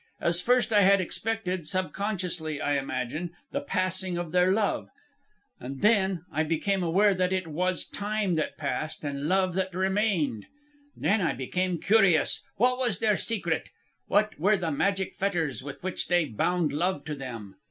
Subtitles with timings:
[0.19, 4.89] As first I had expected, subconsciously I imagine, the passing of their love.
[5.59, 10.47] Then I became aware that it was Time that passed and Love that remained.
[10.97, 12.41] Then I became curious.
[12.57, 13.69] What was their secret?
[14.07, 17.57] What were the magic fetters with which they bound Love to them?